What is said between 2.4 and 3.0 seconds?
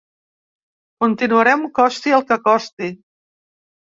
costi!